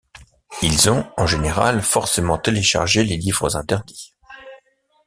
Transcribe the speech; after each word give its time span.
Ils 0.63 0.89
ont, 0.89 1.05
en 1.15 1.27
général, 1.27 1.83
forcément 1.83 2.39
téléchargé 2.39 3.03
les 3.03 3.17
livres 3.17 3.55
interdits. 3.55 4.15